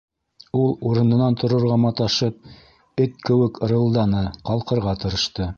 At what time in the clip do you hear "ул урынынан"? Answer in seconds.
0.59-1.37